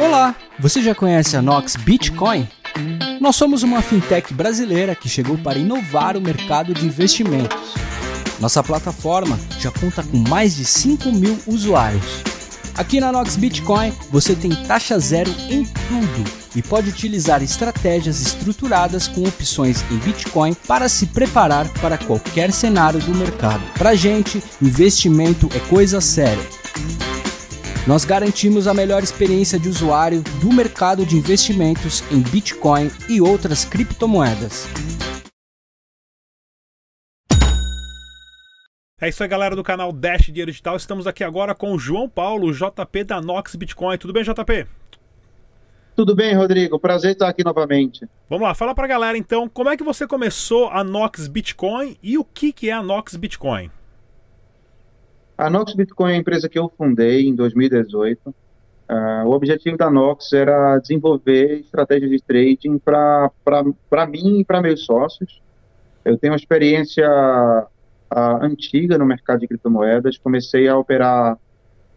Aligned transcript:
Olá, 0.00 0.34
você 0.58 0.80
já 0.80 0.94
conhece 0.94 1.36
a 1.36 1.42
Nox 1.42 1.76
Bitcoin? 1.76 2.48
Nós 3.20 3.36
somos 3.36 3.62
uma 3.62 3.82
fintech 3.82 4.32
brasileira 4.32 4.94
que 4.94 5.10
chegou 5.10 5.36
para 5.36 5.58
inovar 5.58 6.16
o 6.16 6.22
mercado 6.22 6.72
de 6.72 6.86
investimentos. 6.86 7.74
Nossa 8.40 8.62
plataforma 8.62 9.38
já 9.58 9.70
conta 9.70 10.02
com 10.02 10.16
mais 10.16 10.56
de 10.56 10.64
5 10.64 11.12
mil 11.12 11.38
usuários. 11.46 12.22
Aqui 12.78 12.98
na 12.98 13.12
Nox 13.12 13.36
Bitcoin 13.36 13.92
você 14.10 14.34
tem 14.34 14.50
taxa 14.64 14.98
zero 14.98 15.30
em 15.50 15.64
tudo 15.64 16.30
e 16.56 16.62
pode 16.62 16.88
utilizar 16.88 17.42
estratégias 17.42 18.22
estruturadas 18.22 19.06
com 19.06 19.22
opções 19.24 19.84
em 19.90 19.98
Bitcoin 19.98 20.54
para 20.66 20.88
se 20.88 21.08
preparar 21.08 21.68
para 21.74 21.98
qualquer 21.98 22.52
cenário 22.52 23.00
do 23.00 23.14
mercado. 23.14 23.62
Para 23.76 23.94
gente, 23.94 24.42
investimento 24.62 25.46
é 25.54 25.58
coisa 25.58 26.00
séria. 26.00 26.48
Nós 27.86 28.04
garantimos 28.04 28.66
a 28.66 28.74
melhor 28.74 29.02
experiência 29.02 29.58
de 29.58 29.66
usuário 29.66 30.22
do 30.42 30.52
mercado 30.52 31.06
de 31.06 31.16
investimentos 31.16 32.04
em 32.12 32.20
Bitcoin 32.20 32.90
e 33.08 33.22
outras 33.22 33.64
criptomoedas. 33.64 34.66
É 39.00 39.08
isso 39.08 39.22
aí, 39.22 39.28
galera 39.28 39.56
do 39.56 39.62
canal 39.62 39.92
Dash 39.92 40.26
Dinheiro 40.26 40.50
Digital. 40.50 40.76
Estamos 40.76 41.06
aqui 41.06 41.24
agora 41.24 41.54
com 41.54 41.72
o 41.72 41.78
João 41.78 42.06
Paulo, 42.06 42.52
JP 42.52 43.04
da 43.04 43.18
Nox 43.18 43.56
Bitcoin. 43.56 43.96
Tudo 43.96 44.12
bem, 44.12 44.22
JP? 44.22 44.66
Tudo 45.96 46.14
bem, 46.14 46.34
Rodrigo? 46.34 46.78
Prazer 46.78 47.12
estar 47.12 47.28
aqui 47.28 47.42
novamente. 47.42 48.06
Vamos 48.28 48.46
lá, 48.46 48.54
fala 48.54 48.74
pra 48.74 48.86
galera 48.86 49.16
então, 49.16 49.48
como 49.48 49.70
é 49.70 49.76
que 49.76 49.82
você 49.82 50.06
começou 50.06 50.68
a 50.68 50.84
Nox 50.84 51.26
Bitcoin 51.26 51.96
e 52.02 52.18
o 52.18 52.24
que, 52.24 52.52
que 52.52 52.68
é 52.68 52.74
a 52.74 52.82
Nox 52.82 53.16
Bitcoin? 53.16 53.70
A 55.40 55.48
Nox 55.48 55.72
Bitcoin 55.72 56.12
é 56.12 56.14
a 56.16 56.18
empresa 56.18 56.50
que 56.50 56.58
eu 56.58 56.70
fundei 56.76 57.26
em 57.26 57.34
2018. 57.34 58.28
Uh, 58.28 58.34
ah, 58.90 59.22
o 59.24 59.30
objetivo 59.30 59.74
da 59.74 59.88
Nox 59.88 60.34
era 60.34 60.76
desenvolver 60.76 61.60
estratégias 61.60 62.10
de 62.10 62.20
trading 62.20 62.78
para 62.78 64.06
mim 64.06 64.40
e 64.40 64.44
para 64.44 64.60
meus 64.60 64.84
sócios. 64.84 65.40
Eu 66.04 66.18
tenho 66.18 66.34
uma 66.34 66.36
experiência 66.36 67.08
uh, 67.08 68.44
antiga 68.44 68.98
no 68.98 69.06
mercado 69.06 69.40
de 69.40 69.48
criptomoedas. 69.48 70.18
Comecei 70.18 70.68
a 70.68 70.76
operar 70.76 71.38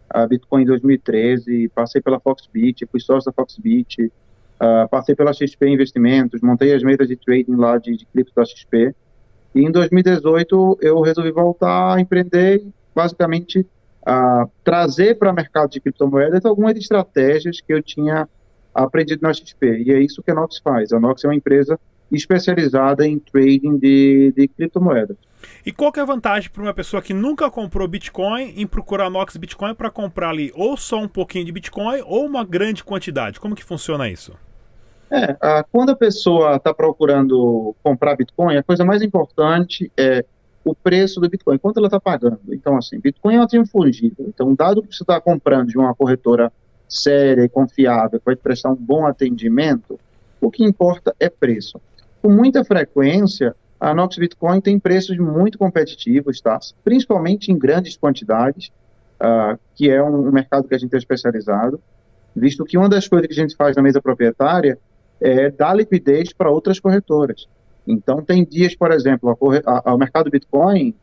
a 0.08 0.26
Bitcoin 0.26 0.62
em 0.62 0.66
2013, 0.66 1.68
passei 1.74 2.00
pela 2.00 2.18
Foxbit, 2.18 2.86
fui 2.86 3.00
sócio 3.00 3.30
da 3.30 3.34
Foxbit, 3.34 4.04
uh, 4.06 4.88
passei 4.88 5.14
pela 5.14 5.34
XP 5.34 5.68
Investimentos, 5.68 6.40
montei 6.40 6.72
as 6.72 6.82
mesas 6.82 7.06
de 7.06 7.16
trading 7.16 7.56
lá 7.56 7.76
de, 7.76 7.94
de 7.94 8.06
cripto 8.06 8.32
da 8.34 8.42
XP. 8.46 8.94
E 9.54 9.60
em 9.60 9.70
2018 9.70 10.78
eu 10.80 11.02
resolvi 11.02 11.30
voltar 11.30 11.94
a 11.94 12.00
empreender 12.00 12.64
basicamente 12.94 13.66
trazer 14.62 15.18
para 15.18 15.30
o 15.30 15.34
mercado 15.34 15.70
de 15.70 15.80
criptomoedas 15.80 16.44
algumas 16.44 16.76
estratégias 16.76 17.60
que 17.60 17.72
eu 17.72 17.82
tinha 17.82 18.28
aprendido 18.74 19.22
na 19.22 19.32
XP. 19.32 19.82
E 19.84 19.92
é 19.92 20.00
isso 20.00 20.22
que 20.22 20.30
a 20.30 20.34
Nox 20.34 20.58
faz. 20.58 20.92
A 20.92 21.00
Nox 21.00 21.24
é 21.24 21.28
uma 21.28 21.34
empresa 21.34 21.78
especializada 22.12 23.06
em 23.06 23.18
trading 23.18 23.78
de, 23.78 24.32
de 24.36 24.48
criptomoedas. 24.48 25.16
E 25.64 25.72
qual 25.72 25.92
que 25.92 26.00
é 26.00 26.02
a 26.02 26.06
vantagem 26.06 26.50
para 26.50 26.62
uma 26.62 26.74
pessoa 26.74 27.02
que 27.02 27.14
nunca 27.14 27.50
comprou 27.50 27.86
Bitcoin 27.88 28.54
em 28.56 28.66
procurar 28.66 29.06
a 29.06 29.10
Nox 29.10 29.36
Bitcoin 29.36 29.74
para 29.74 29.90
comprar 29.90 30.30
ali 30.30 30.52
ou 30.54 30.76
só 30.76 30.98
um 30.98 31.08
pouquinho 31.08 31.44
de 31.44 31.52
Bitcoin 31.52 32.02
ou 32.06 32.26
uma 32.26 32.44
grande 32.44 32.84
quantidade? 32.84 33.40
Como 33.40 33.54
que 33.54 33.64
funciona 33.64 34.08
isso? 34.08 34.34
É, 35.10 35.36
quando 35.70 35.90
a 35.90 35.96
pessoa 35.96 36.56
está 36.56 36.74
procurando 36.74 37.74
comprar 37.82 38.16
Bitcoin, 38.16 38.56
a 38.56 38.62
coisa 38.62 38.84
mais 38.84 39.02
importante 39.02 39.90
é 39.96 40.24
o 40.64 40.74
preço 40.74 41.20
do 41.20 41.28
Bitcoin, 41.28 41.58
quanto 41.58 41.78
ela 41.78 41.88
está 41.88 42.00
pagando. 42.00 42.40
Então, 42.48 42.76
assim, 42.76 42.98
Bitcoin 42.98 43.36
é 43.36 43.40
um 43.40 43.42
ativo. 43.42 44.14
Então, 44.20 44.54
dado 44.54 44.82
que 44.82 44.94
você 44.94 45.02
está 45.02 45.20
comprando 45.20 45.68
de 45.68 45.76
uma 45.76 45.94
corretora 45.94 46.50
séria 46.88 47.44
e 47.44 47.48
confiável, 47.48 48.18
que 48.18 48.24
vai 48.24 48.34
te 48.34 48.42
prestar 48.42 48.70
um 48.70 48.76
bom 48.76 49.06
atendimento, 49.06 49.98
o 50.40 50.50
que 50.50 50.64
importa 50.64 51.14
é 51.20 51.28
preço. 51.28 51.80
Com 52.22 52.30
muita 52.30 52.64
frequência, 52.64 53.54
a 53.78 53.94
Nox 53.94 54.16
Bitcoin 54.16 54.60
tem 54.60 54.78
preços 54.78 55.18
muito 55.18 55.58
competitivos, 55.58 56.40
tá? 56.40 56.58
principalmente 56.82 57.52
em 57.52 57.58
grandes 57.58 57.96
quantidades, 57.96 58.70
uh, 59.20 59.58
que 59.74 59.90
é 59.90 60.02
um, 60.02 60.28
um 60.28 60.32
mercado 60.32 60.66
que 60.66 60.74
a 60.74 60.78
gente 60.78 60.94
é 60.94 60.98
especializado, 60.98 61.80
visto 62.34 62.64
que 62.64 62.78
uma 62.78 62.88
das 62.88 63.06
coisas 63.06 63.26
que 63.26 63.34
a 63.34 63.42
gente 63.42 63.56
faz 63.56 63.76
na 63.76 63.82
mesa 63.82 64.00
proprietária 64.00 64.78
é 65.20 65.50
dar 65.50 65.74
liquidez 65.74 66.32
para 66.32 66.50
outras 66.50 66.80
corretoras. 66.80 67.46
Então, 67.86 68.22
tem 68.22 68.44
dias, 68.44 68.74
por 68.74 68.90
exemplo, 68.92 69.36
o 69.40 69.96
mercado 69.98 70.30
Bitcoin, 70.30 70.94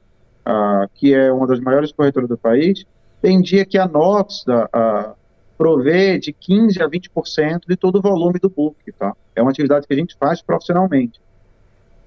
uh, 0.48 0.90
que 0.96 1.14
é 1.14 1.32
uma 1.32 1.46
das 1.48 1.60
maiores 1.60 1.92
corretoras 1.92 2.28
do 2.28 2.38
país, 2.38 2.86
tem 3.22 3.40
dia 3.42 3.66
que 3.66 3.78
a 3.78 3.88
Nox 3.88 4.44
uh, 4.48 5.16
provê 5.58 6.18
de 6.18 6.34
15% 6.34 6.82
a 6.82 6.90
20% 6.90 7.62
de 7.68 7.76
todo 7.76 8.00
o 8.00 8.02
volume 8.02 8.40
do 8.40 8.50
book, 8.50 8.76
tá? 8.94 9.14
É 9.36 9.42
uma 9.44 9.52
atividade 9.52 9.86
que 9.86 9.94
a 9.94 9.98
gente 9.98 10.18
faz 10.18 10.42
profissionalmente. 10.42 11.22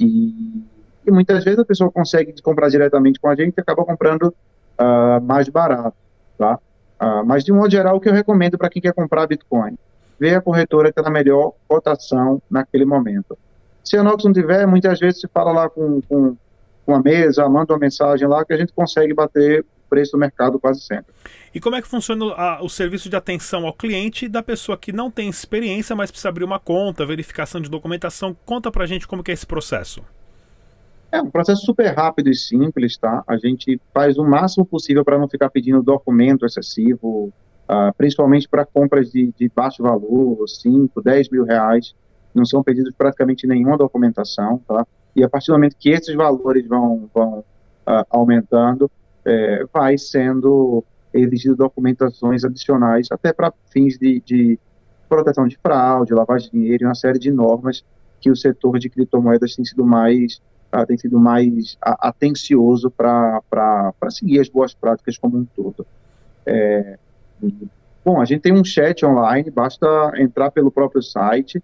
E, 0.01 0.65
e 1.07 1.11
muitas 1.13 1.45
vezes 1.45 1.61
a 1.61 1.65
pessoa 1.65 1.91
consegue 1.91 2.35
comprar 2.43 2.69
diretamente 2.69 3.21
com 3.21 3.29
a 3.29 3.37
gente 3.37 3.55
e 3.57 3.61
acaba 3.61 3.85
comprando 3.85 4.35
uh, 4.77 5.23
mais 5.23 5.49
barato, 5.49 5.97
tá? 6.37 6.59
Uh, 7.01 7.25
mas, 7.25 7.45
de 7.45 7.53
um 7.53 7.57
modo 7.57 7.71
geral, 7.71 7.97
o 7.97 8.01
que 8.01 8.09
eu 8.09 8.13
recomendo 8.13 8.59
para 8.59 8.69
quem 8.69 8.83
quer 8.83 8.93
comprar 8.93 9.27
Bitcoin? 9.29 9.79
Ver 10.19 10.35
a 10.35 10.41
corretora 10.41 10.93
que 10.93 10.99
está 10.99 11.09
na 11.09 11.17
melhor 11.17 11.53
cotação 11.69 12.43
naquele 12.51 12.85
momento. 12.85 13.39
Se 13.85 13.99
a 13.99 14.03
Nox 14.03 14.25
não 14.25 14.33
tiver, 14.33 14.67
muitas 14.67 14.99
vezes 14.99 15.21
se 15.21 15.29
fala 15.29 15.53
lá 15.53 15.69
com, 15.69 16.01
com, 16.03 16.35
com 16.87 16.95
a 16.95 17.03
mesa, 17.03 17.47
manda 17.49 17.75
uma 17.75 17.79
mensagem 17.79 18.27
lá 18.27 18.43
que 18.43 18.55
a 18.55 18.57
gente 18.57 18.73
consegue 18.73 19.13
bater 19.13 19.61
o 19.61 19.89
preço 19.91 20.13
do 20.13 20.19
mercado 20.19 20.59
quase 20.59 20.81
sempre. 20.81 21.13
E 21.55 21.61
como 21.61 21.77
é 21.77 21.83
que 21.83 21.87
funciona 21.87 22.25
a, 22.33 22.65
o 22.65 22.69
serviço 22.69 23.11
de 23.11 23.15
atenção 23.15 23.67
ao 23.67 23.75
cliente 23.75 24.27
da 24.27 24.43
pessoa 24.43 24.79
que 24.79 24.91
não 24.91 25.11
tem 25.11 25.29
experiência, 25.29 25.95
mas 25.95 26.11
precisa 26.11 26.31
abrir 26.31 26.45
uma 26.45 26.59
conta, 26.59 27.05
verificação 27.05 27.61
de 27.61 27.69
documentação? 27.69 28.35
Conta 28.47 28.73
pra 28.73 28.87
gente 28.87 29.07
como 29.07 29.23
que 29.23 29.31
é 29.31 29.35
esse 29.35 29.47
processo. 29.47 30.03
É 31.13 31.21
um 31.21 31.31
processo 31.31 31.65
super 31.65 31.95
rápido 31.95 32.31
e 32.31 32.35
simples, 32.35 32.97
tá? 32.97 33.23
A 33.29 33.37
gente 33.37 33.81
faz 33.93 34.17
o 34.17 34.25
máximo 34.25 34.65
possível 34.65 35.05
para 35.05 35.19
não 35.19 35.29
ficar 35.29 35.51
pedindo 35.51 35.81
documento 35.83 36.45
excessivo, 36.45 37.33
uh, 37.69 37.95
principalmente 37.97 38.49
para 38.49 38.65
compras 38.65 39.13
de, 39.13 39.33
de 39.39 39.49
baixo 39.55 39.83
valor, 39.83 40.49
5, 40.49 41.03
10 41.03 41.29
mil 41.29 41.45
reais 41.45 41.95
não 42.35 42.45
são 42.45 42.63
pedidos 42.63 42.93
praticamente 42.97 43.47
nenhuma 43.47 43.77
documentação, 43.77 44.61
tá? 44.67 44.87
E 45.15 45.23
a 45.23 45.29
partir 45.29 45.49
do 45.49 45.55
momento 45.55 45.77
que 45.79 45.91
esses 45.91 46.15
valores 46.15 46.67
vão, 46.67 47.09
vão 47.15 47.39
uh, 47.39 48.05
aumentando, 48.11 48.91
é, 49.25 49.65
vai 49.73 49.97
sendo 49.97 50.85
exigido 51.13 51.57
documentações 51.57 52.45
adicionais, 52.45 53.09
até 53.11 53.33
para 53.33 53.53
fins 53.71 53.97
de, 53.97 54.21
de, 54.27 54.59
proteção 55.09 55.47
de 55.47 55.57
fraude, 55.59 56.13
lavagem 56.13 56.51
de 56.51 56.59
dinheiro 56.59 56.85
e 56.85 56.87
uma 56.87 56.95
série 56.95 57.19
de 57.19 57.31
normas 57.31 57.85
que 58.21 58.31
o 58.31 58.37
setor 58.37 58.79
de 58.79 58.89
criptomoedas 58.89 59.55
tem 59.55 59.65
sido 59.65 59.85
mais 59.85 60.41
uh, 60.75 60.85
tem 60.87 60.99
sido 60.99 61.21
mais 61.21 61.77
atencioso 61.81 62.91
para 62.91 63.41
seguir 64.11 64.41
as 64.41 64.49
boas 64.49 64.75
práticas 64.75 65.17
como 65.17 65.39
um 65.39 65.45
todo. 65.45 65.87
É, 66.45 66.99
bom, 68.05 68.21
a 68.21 68.25
gente 68.25 68.41
tem 68.41 68.53
um 68.53 68.65
chat 68.65 69.05
online, 69.07 69.51
basta 69.51 69.87
entrar 70.17 70.51
pelo 70.51 70.71
próprio 70.71 71.03
site, 71.03 71.63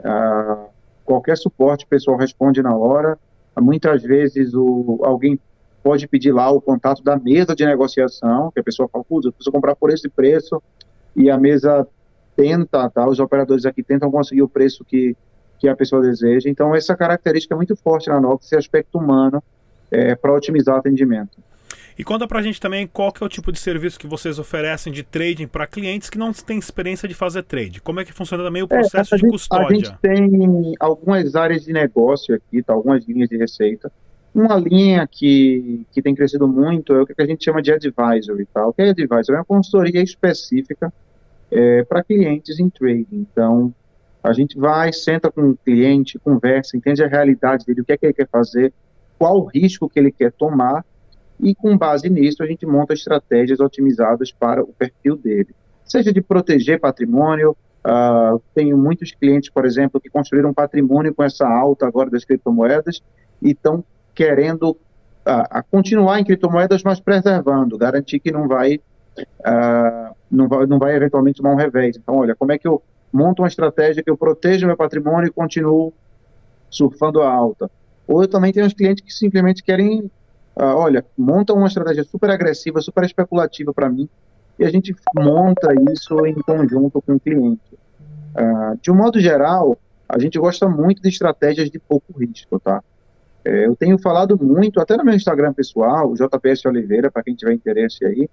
Uh, 0.00 0.68
qualquer 1.04 1.36
suporte 1.36 1.84
o 1.84 1.88
pessoal 1.88 2.16
responde 2.16 2.62
na 2.62 2.76
hora. 2.76 3.18
Muitas 3.58 4.02
vezes 4.02 4.52
o, 4.54 5.00
alguém 5.02 5.38
pode 5.82 6.06
pedir 6.08 6.32
lá 6.32 6.50
o 6.50 6.60
contato 6.60 7.02
da 7.02 7.16
mesa 7.16 7.54
de 7.54 7.64
negociação, 7.64 8.50
que 8.50 8.60
a 8.60 8.62
pessoa 8.62 8.88
fala, 8.88 9.04
putz, 9.04 9.26
eu 9.26 9.32
preciso 9.32 9.52
comprar 9.52 9.76
por 9.76 9.90
esse 9.90 10.08
preço, 10.08 10.60
e 11.14 11.30
a 11.30 11.38
mesa 11.38 11.86
tenta, 12.34 12.90
tá, 12.90 13.08
os 13.08 13.20
operadores 13.20 13.64
aqui 13.64 13.82
tentam 13.82 14.10
conseguir 14.10 14.42
o 14.42 14.48
preço 14.48 14.84
que, 14.84 15.16
que 15.58 15.68
a 15.68 15.76
pessoa 15.76 16.02
deseja. 16.02 16.50
Então, 16.50 16.74
essa 16.74 16.94
característica 16.96 17.54
é 17.54 17.56
muito 17.56 17.76
forte 17.76 18.08
na 18.08 18.20
Nox, 18.20 18.46
esse 18.46 18.56
aspecto 18.56 18.98
humano, 18.98 19.42
é, 19.90 20.14
para 20.14 20.34
otimizar 20.34 20.74
o 20.74 20.78
atendimento. 20.78 21.38
E 21.98 22.04
conta 22.04 22.26
pra 22.28 22.42
gente 22.42 22.60
também 22.60 22.86
qual 22.86 23.10
que 23.10 23.22
é 23.22 23.26
o 23.26 23.28
tipo 23.28 23.50
de 23.50 23.58
serviço 23.58 23.98
que 23.98 24.06
vocês 24.06 24.38
oferecem 24.38 24.92
de 24.92 25.02
trading 25.02 25.46
para 25.46 25.66
clientes 25.66 26.10
que 26.10 26.18
não 26.18 26.30
têm 26.32 26.58
experiência 26.58 27.08
de 27.08 27.14
fazer 27.14 27.42
trade. 27.42 27.80
Como 27.80 28.00
é 28.00 28.04
que 28.04 28.12
funciona 28.12 28.44
também 28.44 28.62
o 28.62 28.66
é, 28.66 28.68
processo 28.68 29.14
é, 29.14 29.16
de 29.16 29.22
gente, 29.22 29.30
custódia? 29.30 29.66
A 29.66 29.74
gente 29.74 29.98
tem 30.00 30.74
algumas 30.78 31.34
áreas 31.34 31.64
de 31.64 31.72
negócio 31.72 32.34
aqui, 32.34 32.62
tá? 32.62 32.74
algumas 32.74 33.06
linhas 33.06 33.30
de 33.30 33.38
receita. 33.38 33.90
Uma 34.34 34.56
linha 34.56 35.08
que, 35.10 35.86
que 35.90 36.02
tem 36.02 36.14
crescido 36.14 36.46
muito 36.46 36.92
é 36.92 37.00
o 37.00 37.06
que 37.06 37.14
a 37.16 37.26
gente 37.26 37.42
chama 37.42 37.62
de 37.62 37.72
advisory. 37.72 38.46
Tá? 38.52 38.66
O 38.66 38.74
que 38.74 38.82
é 38.82 38.90
advisory? 38.90 39.32
É 39.32 39.38
uma 39.38 39.44
consultoria 39.46 40.02
específica 40.02 40.92
é, 41.50 41.82
para 41.84 42.04
clientes 42.04 42.60
em 42.60 42.68
trading. 42.68 43.26
Então, 43.32 43.74
a 44.22 44.34
gente 44.34 44.58
vai, 44.58 44.92
senta 44.92 45.30
com 45.30 45.50
o 45.50 45.56
cliente, 45.56 46.18
conversa, 46.18 46.76
entende 46.76 47.02
a 47.02 47.08
realidade 47.08 47.64
dele, 47.64 47.80
o 47.80 47.84
que 47.84 47.92
é 47.92 47.96
que 47.96 48.04
ele 48.04 48.12
quer 48.12 48.28
fazer, 48.28 48.70
qual 49.18 49.38
o 49.38 49.46
risco 49.46 49.88
que 49.88 49.98
ele 49.98 50.12
quer 50.12 50.32
tomar 50.32 50.84
e 51.40 51.54
com 51.54 51.76
base 51.76 52.08
nisso 52.08 52.42
a 52.42 52.46
gente 52.46 52.66
monta 52.66 52.94
estratégias 52.94 53.60
otimizadas 53.60 54.32
para 54.32 54.62
o 54.62 54.72
perfil 54.72 55.16
dele, 55.16 55.48
seja 55.84 56.12
de 56.12 56.20
proteger 56.20 56.80
patrimônio. 56.80 57.56
Uh, 57.86 58.42
tenho 58.52 58.76
muitos 58.76 59.12
clientes, 59.12 59.48
por 59.48 59.64
exemplo, 59.64 60.00
que 60.00 60.10
construíram 60.10 60.52
patrimônio 60.52 61.14
com 61.14 61.22
essa 61.22 61.46
alta 61.46 61.86
agora 61.86 62.10
das 62.10 62.24
criptomoedas 62.24 63.00
e 63.40 63.52
estão 63.52 63.84
querendo 64.12 64.70
uh, 64.70 65.64
continuar 65.70 66.18
em 66.18 66.24
criptomoedas, 66.24 66.82
mas 66.82 66.98
preservando, 66.98 67.78
garantir 67.78 68.18
que 68.18 68.32
não 68.32 68.48
vai 68.48 68.80
uh, 69.20 70.14
não 70.30 70.48
vai, 70.48 70.66
não 70.66 70.78
vai 70.78 70.94
eventualmente 70.94 71.40
tomar 71.40 71.52
um 71.52 71.56
revés. 71.56 71.96
Então, 71.96 72.16
olha, 72.16 72.34
como 72.34 72.52
é 72.52 72.58
que 72.58 72.66
eu 72.66 72.82
monto 73.12 73.42
uma 73.42 73.48
estratégia 73.48 74.02
que 74.02 74.10
eu 74.10 74.16
proteja 74.16 74.66
meu 74.66 74.76
patrimônio 74.76 75.28
e 75.28 75.32
continuo 75.32 75.92
surfando 76.70 77.22
a 77.22 77.30
alta? 77.30 77.70
Ou 78.06 78.22
eu 78.22 78.28
também 78.28 78.52
tenho 78.52 78.66
os 78.66 78.74
clientes 78.74 79.04
que 79.04 79.12
simplesmente 79.12 79.62
querem, 79.62 80.10
ah, 80.56 80.74
olha, 80.74 81.04
montam 81.16 81.56
uma 81.56 81.66
estratégia 81.66 82.02
super 82.04 82.30
agressiva, 82.30 82.80
super 82.80 83.04
especulativa 83.04 83.72
para 83.72 83.90
mim, 83.90 84.08
e 84.58 84.64
a 84.64 84.70
gente 84.70 84.94
monta 85.14 85.68
isso 85.92 86.24
em 86.26 86.34
conjunto 86.34 87.02
com 87.02 87.14
o 87.14 87.20
cliente. 87.20 87.78
Ah, 88.34 88.74
de 88.80 88.90
um 88.90 88.94
modo 88.94 89.20
geral, 89.20 89.78
a 90.08 90.18
gente 90.18 90.38
gosta 90.38 90.68
muito 90.68 91.02
de 91.02 91.08
estratégias 91.08 91.70
de 91.70 91.78
pouco 91.78 92.18
risco, 92.18 92.58
tá? 92.58 92.82
É, 93.44 93.66
eu 93.66 93.76
tenho 93.76 93.98
falado 93.98 94.36
muito, 94.42 94.80
até 94.80 94.96
no 94.96 95.04
meu 95.04 95.14
Instagram 95.14 95.52
pessoal, 95.52 96.14
JPS 96.14 96.64
Oliveira, 96.66 97.10
para 97.10 97.22
quem 97.22 97.34
tiver 97.34 97.52
interesse 97.52 98.04
aí, 98.04 98.28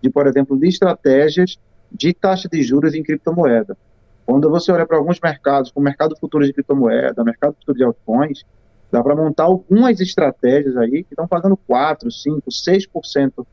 de, 0.00 0.10
por 0.10 0.26
exemplo, 0.26 0.58
de 0.58 0.68
estratégias 0.68 1.58
de 1.90 2.12
taxa 2.12 2.48
de 2.48 2.62
juros 2.62 2.94
em 2.94 3.02
criptomoeda. 3.02 3.76
Quando 4.24 4.48
você 4.48 4.70
olha 4.70 4.86
para 4.86 4.96
alguns 4.96 5.18
mercados, 5.20 5.70
como 5.70 5.84
o 5.84 5.88
mercado 5.88 6.16
futuro 6.16 6.44
de 6.44 6.52
criptomoeda, 6.52 7.24
mercado 7.24 7.54
futuro 7.54 7.76
de 7.76 7.84
altcoins, 7.84 8.44
dá 8.92 9.02
para 9.02 9.16
montar 9.16 9.44
algumas 9.44 9.98
estratégias 10.00 10.76
aí 10.76 11.02
que 11.02 11.14
estão 11.14 11.26
pagando 11.26 11.56
4, 11.56 12.10
5, 12.10 12.42
6% 12.50 13.46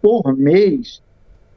por 0.00 0.34
mês 0.34 1.02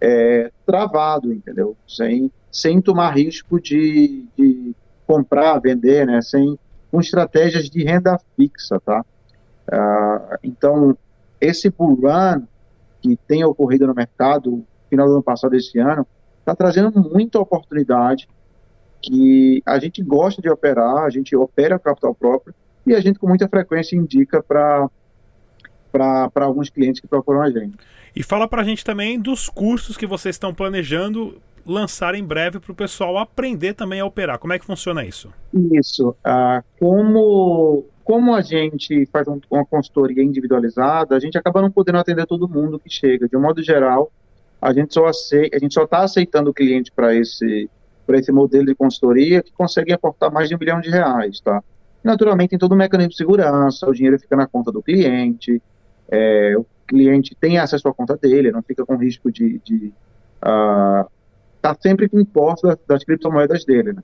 é, 0.02 0.52
travado, 0.66 1.32
entendeu? 1.34 1.76
Sem, 1.88 2.30
sem 2.52 2.82
tomar 2.82 3.12
risco 3.12 3.60
de, 3.60 4.26
de 4.38 4.76
comprar, 5.08 5.58
vender, 5.60 6.06
né? 6.06 6.22
Sem, 6.22 6.60
com 6.92 7.00
estratégias 7.00 7.70
de 7.70 7.82
renda 7.82 8.20
fixa, 8.36 8.78
tá? 8.82 9.06
Uh, 9.72 10.38
então, 10.44 10.98
esse 11.40 11.70
bull 11.70 11.96
run 11.96 12.44
que 13.02 13.16
tem 13.16 13.46
ocorrido 13.46 13.88
no 13.88 13.96
mercado 13.96 14.66
final 14.90 15.08
do 15.08 15.14
ano 15.14 15.24
passado, 15.24 15.56
esse 15.56 15.80
ano, 15.80 16.06
está 16.40 16.54
trazendo 16.54 16.92
muita 17.00 17.40
oportunidade 17.40 18.28
que 19.02 19.62
a 19.66 19.80
gente 19.80 20.04
gosta 20.04 20.42
de 20.42 20.50
operar, 20.50 21.06
a 21.06 21.10
gente 21.10 21.34
opera 21.36 21.80
capital 21.80 22.14
próprio 22.14 22.54
e 22.90 22.96
a 22.96 23.00
gente 23.00 23.20
com 23.20 23.28
muita 23.28 23.48
frequência 23.48 23.96
indica 23.96 24.42
para 24.42 24.90
para 25.92 26.46
alguns 26.46 26.70
clientes 26.70 27.02
que 27.02 27.08
procuram 27.08 27.42
a 27.42 27.50
gente. 27.50 27.76
E 28.16 28.22
fala 28.22 28.48
para 28.48 28.62
a 28.62 28.66
gente 28.66 28.86
também 28.86 29.20
dos 29.20 29.50
cursos 29.50 29.98
que 29.98 30.06
vocês 30.06 30.36
estão 30.36 30.54
planejando 30.54 31.42
lançar 31.66 32.14
em 32.14 32.24
breve 32.24 32.60
para 32.60 32.72
o 32.72 32.76
pessoal 32.76 33.18
aprender 33.18 33.74
também 33.74 34.00
a 34.00 34.06
operar. 34.06 34.38
Como 34.38 34.54
é 34.54 34.60
que 34.60 34.66
funciona 34.66 35.04
isso? 35.04 35.34
Isso. 35.72 36.16
Ah, 36.24 36.64
como, 36.80 37.86
como 38.04 38.36
a 38.36 38.42
gente 38.42 39.06
faz 39.08 39.28
um, 39.28 39.40
uma 39.50 39.66
consultoria 39.66 40.24
individualizada, 40.24 41.16
a 41.16 41.20
gente 41.20 41.38
acaba 41.38 41.62
não 41.62 41.72
podendo 41.72 41.98
atender 41.98 42.26
todo 42.28 42.48
mundo 42.48 42.80
que 42.80 42.90
chega. 42.90 43.28
De 43.28 43.36
um 43.36 43.42
modo 43.42 43.64
geral, 43.64 44.12
a 44.62 44.72
gente 44.72 44.94
só 44.94 45.08
aceita, 45.08 45.58
a 45.58 45.60
gente 45.60 45.74
só 45.74 45.84
está 45.84 46.04
aceitando 46.04 46.52
o 46.52 46.54
cliente 46.54 46.92
para 46.92 47.16
esse 47.16 47.70
para 48.06 48.18
esse 48.18 48.32
modelo 48.32 48.66
de 48.66 48.74
consultoria 48.74 49.44
que 49.44 49.52
consegue 49.52 49.94
aportar 49.94 50.32
mais 50.32 50.50
de 50.50 50.56
um 50.56 50.58
bilhão 50.58 50.82
de 50.82 50.90
reais, 50.90 51.40
tá? 51.42 51.64
Naturalmente, 52.04 52.52
tem 52.52 52.60
todo 52.60 52.72
o 52.72 52.76
mecanismo 52.76 53.12
de 53.12 53.18
segurança, 53.18 53.88
o 53.88 53.94
dinheiro 53.94 54.20
fica 54.20 54.36
na 54.36 54.48
conta 54.48 54.72
do 54.72 54.82
cliente, 54.82 55.62
é, 56.10 56.58
o 56.58 56.66
cliente 56.88 57.36
tem 57.36 57.58
acesso 57.58 57.88
à 57.88 57.94
conta 57.94 58.16
dele, 58.16 58.52
não 58.52 58.64
fica 58.64 58.86
com 58.86 58.96
risco 58.96 59.32
de, 59.32 59.60
de 59.60 59.94
uh, 60.44 61.10
tá 61.62 61.76
sempre 61.80 62.08
com 62.08 62.20
imposto 62.20 62.68
das, 62.68 62.78
das 62.88 63.04
criptomoedas 63.04 63.66
dele, 63.66 63.94
né? 63.94 64.04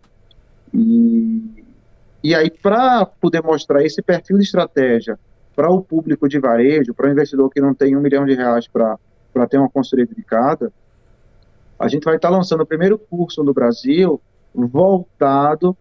E, 0.74 1.64
e 2.24 2.36
aí, 2.36 2.50
para 2.50 3.06
poder 3.06 3.42
mostrar 3.42 3.84
esse 3.84 4.02
perfil 4.02 4.38
de 4.38 4.44
estratégia 4.44 5.18
para 5.56 5.70
o 5.70 5.82
público 5.82 6.28
de 6.28 6.38
varejo, 6.38 6.94
para 6.94 7.08
o 7.08 7.12
investidor 7.12 7.50
que 7.50 7.62
não 7.62 7.74
tem 7.74 7.96
um 7.96 8.02
milhão 8.02 8.26
de 8.26 8.36
reais 8.36 8.68
para 8.68 8.98
ter 9.50 9.58
uma 9.58 9.70
consultoria 9.70 10.06
dedicada, 10.06 10.72
a 11.80 11.88
gente 11.88 12.04
vai 12.04 12.18
estar 12.18 12.30
lançando 12.30 12.62
o 12.62 12.66
primeiro 12.66 12.98
curso 12.98 13.44
no 13.44 13.54
Brasil 13.54 14.20
voltado 14.54 15.78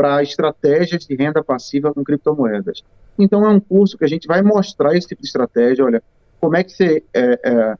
para 0.00 0.22
estratégias 0.22 1.04
de 1.04 1.14
renda 1.14 1.44
passiva 1.44 1.92
com 1.92 2.02
criptomoedas. 2.02 2.82
Então, 3.18 3.44
é 3.44 3.50
um 3.50 3.60
curso 3.60 3.98
que 3.98 4.04
a 4.04 4.08
gente 4.08 4.26
vai 4.26 4.40
mostrar 4.40 4.96
esse 4.96 5.08
tipo 5.08 5.20
de 5.20 5.28
estratégia. 5.28 5.84
Olha, 5.84 6.02
como 6.40 6.56
é 6.56 6.64
que 6.64 6.72
você 6.72 7.04
é, 7.12 7.38
é, 7.44 7.74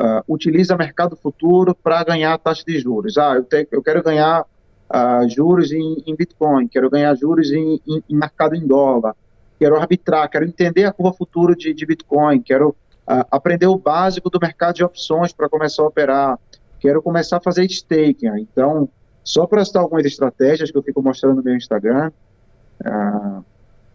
uh, 0.00 0.24
utiliza 0.26 0.74
mercado 0.78 1.14
futuro 1.14 1.74
para 1.74 2.02
ganhar 2.04 2.38
taxa 2.38 2.64
de 2.66 2.78
juros. 2.78 3.18
Ah, 3.18 3.34
eu, 3.34 3.44
te, 3.44 3.68
eu 3.70 3.82
quero 3.82 4.02
ganhar 4.02 4.42
uh, 4.42 5.28
juros 5.28 5.72
em, 5.72 6.02
em, 6.06 6.16
Bitcoin, 6.16 6.68
quero 6.68 6.88
ganhar 6.88 7.14
juros 7.16 7.52
em, 7.52 7.78
em, 7.86 8.02
em, 8.08 8.16
mercado 8.16 8.54
em 8.54 8.66
dólar, 8.66 9.14
quero 9.58 9.76
arbitrar, 9.76 10.30
quero 10.30 10.46
entender 10.46 10.84
a 10.84 10.92
curva 10.92 11.12
futuro 11.12 11.54
de, 11.54 11.74
de 11.74 11.84
Bitcoin, 11.84 12.40
quero 12.40 12.70
uh, 12.70 13.26
aprender 13.30 13.66
o 13.66 13.76
básico 13.76 14.30
do 14.30 14.38
mercado 14.40 14.76
de 14.76 14.84
opções 14.84 15.34
para 15.34 15.50
começar 15.50 15.82
a 15.82 15.86
operar, 15.86 16.38
quero 16.80 17.02
começar 17.02 17.36
a 17.36 17.40
fazer 17.42 17.66
staking. 17.66 18.38
Então, 18.38 18.88
só 19.24 19.46
para 19.46 19.64
citar 19.64 19.82
algumas 19.82 20.04
estratégias 20.04 20.70
que 20.70 20.76
eu 20.76 20.82
fico 20.82 21.02
mostrando 21.02 21.36
no 21.36 21.42
meu 21.42 21.56
Instagram, 21.56 22.10
uh, 22.80 23.44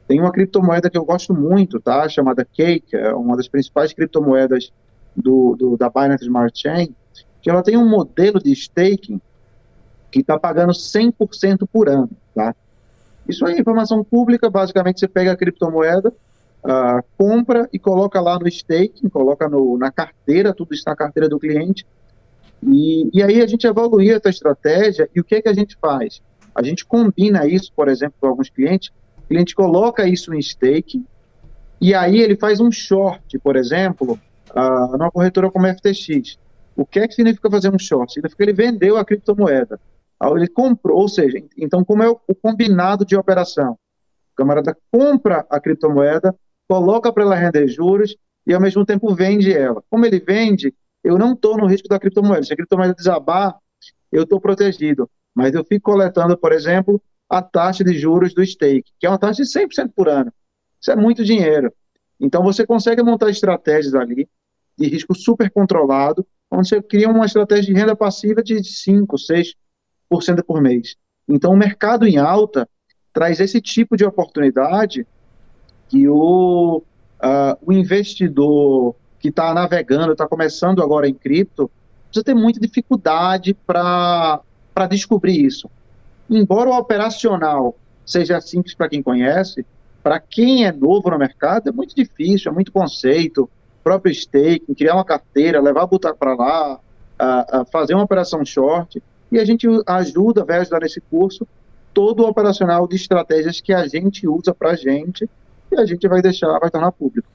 tem 0.08 0.20
uma 0.22 0.32
criptomoeda 0.32 0.90
que 0.90 0.98
eu 0.98 1.04
gosto 1.04 1.34
muito, 1.34 1.80
tá? 1.80 2.08
Chamada 2.08 2.46
Cake, 2.46 2.96
é 2.96 3.14
uma 3.14 3.36
das 3.36 3.48
principais 3.48 3.92
criptomoedas 3.92 4.72
do, 5.16 5.56
do, 5.56 5.78
da 5.78 5.90
Binance 5.90 6.24
Smart 6.24 6.58
Chain, 6.58 6.96
que 7.42 7.50
ela 7.50 7.62
tem 7.62 7.76
um 7.76 7.88
modelo 7.88 8.42
de 8.42 8.52
staking 8.52 9.20
que 10.10 10.20
está 10.20 10.40
pagando 10.40 10.72
100% 10.72 11.68
por 11.72 11.90
ano, 11.90 12.10
tá? 12.34 12.56
Isso 13.28 13.46
é 13.46 13.60
informação 13.60 14.04
pública, 14.04 14.50
basicamente 14.50 15.02
você 15.02 15.08
pega 15.08 15.34
a 15.34 15.36
criptomoeda, 15.36 16.14
uh, 16.64 17.04
compra 17.18 17.68
e 17.74 17.78
coloca 17.78 18.22
lá 18.22 18.40
no 18.40 18.48
staking, 18.48 19.10
coloca 19.10 19.50
no, 19.50 19.78
na 19.78 19.92
carteira, 19.92 20.54
tudo 20.54 20.74
está 20.74 20.92
na 20.92 20.98
carteira 20.98 21.28
do 21.28 21.38
cliente, 21.38 21.86
e, 22.64 23.10
e 23.14 23.24
aí 23.24 23.42
a 23.42 23.48
gente 23.48 23.68
evolui 23.68 24.12
essa 24.12 24.30
estratégia 24.30 25.10
e 25.16 25.20
o 25.20 25.24
que, 25.24 25.36
é 25.36 25.42
que 25.42 25.50
a 25.50 25.54
gente 25.54 25.78
faz? 25.80 26.22
A 26.54 26.64
gente 26.64 26.86
combina 26.86 27.46
isso, 27.46 27.72
por 27.76 27.88
exemplo, 27.88 28.16
com 28.20 28.28
alguns 28.28 28.50
clientes, 28.50 28.90
o 29.18 29.28
cliente 29.28 29.54
coloca 29.54 30.08
isso 30.08 30.34
em 30.34 30.40
staking, 30.40 31.06
e 31.80 31.94
aí 31.94 32.20
ele 32.20 32.36
faz 32.36 32.60
um 32.60 32.72
short, 32.72 33.38
por 33.40 33.56
exemplo, 33.56 34.20
uh, 34.52 34.98
numa 34.98 35.12
corretora 35.12 35.52
como 35.52 35.68
a 35.68 35.74
FTX. 35.74 36.40
O 36.76 36.86
que 36.86 37.00
é 37.00 37.08
que 37.08 37.14
significa 37.14 37.50
fazer 37.50 37.74
um 37.74 37.78
short? 37.78 38.12
Significa 38.12 38.44
que 38.44 38.50
ele 38.50 38.58
vendeu 38.58 38.98
a 38.98 39.06
criptomoeda. 39.06 39.80
Ele 40.36 40.48
comprou, 40.48 41.00
ou 41.00 41.08
seja, 41.08 41.38
então 41.56 41.84
como 41.84 42.02
é 42.02 42.10
o, 42.10 42.20
o 42.28 42.34
combinado 42.34 43.06
de 43.06 43.16
operação? 43.16 43.74
O 44.34 44.36
camarada 44.36 44.76
compra 44.92 45.46
a 45.50 45.60
criptomoeda, 45.60 46.36
coloca 46.68 47.14
para 47.14 47.24
ela 47.24 47.36
render 47.36 47.68
juros 47.68 48.16
e 48.46 48.54
ao 48.54 48.62
mesmo 48.62 48.84
tempo 48.84 49.14
vende 49.14 49.54
ela. 49.54 49.84
Como 49.90 50.06
ele 50.06 50.20
vende, 50.20 50.74
eu 51.08 51.18
não 51.18 51.32
estou 51.32 51.58
no 51.58 51.66
risco 51.66 51.88
da 51.88 51.98
criptomoeda. 51.98 52.44
Se 52.44 52.52
a 52.52 52.56
criptomoeda 52.56 52.94
desabar, 52.94 53.56
eu 54.12 54.24
estou 54.24 54.42
protegido. 54.42 55.10
Mas 55.34 55.54
eu 55.56 55.64
fico 55.64 55.92
coletando, 55.92 56.38
por 56.38 56.52
exemplo, 56.52 57.02
a 57.30 57.42
taxa 57.42 57.82
de 57.82 57.98
juros 57.98 58.34
do 58.34 58.46
stake, 58.46 58.92
que 59.00 59.06
é 59.06 59.10
uma 59.10 59.18
taxa 59.18 59.42
de 59.42 59.50
100% 59.50 59.92
por 59.96 60.10
ano. 60.10 60.34
Isso 60.82 60.92
é 60.92 60.96
muito 60.98 61.24
dinheiro. 61.24 61.72
Então 62.20 62.44
você 62.44 62.66
consegue 62.66 63.02
montar 63.02 63.30
estratégias 63.30 63.96
ali 63.96 64.28
de 64.78 64.88
risco 64.88 65.16
super 65.16 65.50
controlado, 65.50 66.28
onde 66.52 66.68
você 66.68 66.82
cria 66.82 67.10
uma 67.10 67.26
estratégia 67.26 67.74
de 67.74 67.80
renda 67.80 67.96
passiva 67.96 68.44
de 68.44 68.62
5, 68.62 69.16
6% 69.16 70.44
por 70.46 70.62
mês. 70.62 70.96
Então 71.28 71.54
o 71.54 71.58
mercado 71.58 72.06
em 72.06 72.18
alta 72.18 72.68
traz 73.14 73.40
esse 73.40 73.62
tipo 73.62 73.96
de 73.96 74.04
oportunidade 74.04 75.08
que 75.88 76.08
o, 76.10 76.80
uh, 76.80 77.58
o 77.62 77.72
investidor 77.72 78.96
que 79.20 79.30
está 79.30 79.54
navegando, 79.54 80.12
está 80.12 80.28
começando 80.28 80.82
agora 80.82 81.08
em 81.08 81.14
cripto, 81.14 81.70
precisa 82.06 82.24
ter 82.24 82.34
muita 82.34 82.60
dificuldade 82.60 83.54
para 83.54 84.42
descobrir 84.90 85.44
isso. 85.44 85.70
Embora 86.30 86.70
o 86.70 86.78
operacional 86.78 87.76
seja 88.06 88.40
simples 88.42 88.74
para 88.76 88.90
quem 88.90 89.02
conhece, 89.02 89.66
para 90.04 90.20
quem 90.20 90.66
é 90.66 90.72
novo 90.72 91.10
no 91.10 91.18
mercado 91.18 91.70
é 91.70 91.72
muito 91.72 91.96
difícil, 91.96 92.52
é 92.52 92.54
muito 92.54 92.72
conceito, 92.72 93.50
próprio 93.84 94.12
staking, 94.12 94.74
criar 94.74 94.96
uma 94.96 95.06
carteira, 95.06 95.62
levar 95.62 95.86
botar 95.86 96.14
para 96.14 96.34
lá, 96.36 96.80
a, 97.18 97.62
a 97.62 97.66
fazer 97.66 97.94
uma 97.94 98.04
operação 98.04 98.46
short, 98.46 99.02
e 99.32 99.40
a 99.40 99.46
gente 99.46 99.68
ajuda, 99.86 100.46
vai 100.46 100.60
ajudar 100.60 100.82
nesse 100.82 101.02
curso, 101.02 101.48
todo 101.94 102.24
o 102.24 102.28
operacional 102.28 102.88
de 102.88 102.96
estratégias 102.96 103.60
que 103.60 103.74
a 103.74 103.88
gente 103.88 104.28
usa 104.28 104.54
para 104.54 104.72
a 104.72 104.76
gente, 104.76 105.30
e 105.72 105.76
a 105.76 105.86
gente 105.86 106.08
vai 106.08 106.22
deixar, 106.22 106.58
vai 106.60 106.70
tornar 106.70 106.92
público. 106.92 107.28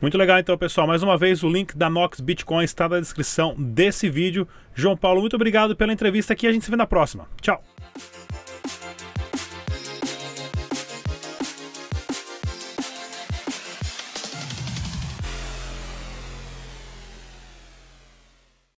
Muito 0.00 0.16
legal 0.16 0.38
então, 0.38 0.56
pessoal. 0.56 0.86
Mais 0.86 1.02
uma 1.02 1.18
vez, 1.18 1.42
o 1.42 1.48
link 1.48 1.76
da 1.76 1.90
Nox 1.90 2.20
Bitcoin 2.20 2.64
está 2.64 2.88
na 2.88 3.00
descrição 3.00 3.54
desse 3.58 4.08
vídeo. 4.08 4.48
João 4.74 4.96
Paulo, 4.96 5.20
muito 5.20 5.36
obrigado 5.36 5.76
pela 5.76 5.92
entrevista 5.92 6.32
aqui. 6.32 6.46
A 6.46 6.52
gente 6.52 6.64
se 6.64 6.70
vê 6.70 6.76
na 6.76 6.86
próxima. 6.86 7.28
Tchau. 7.40 7.62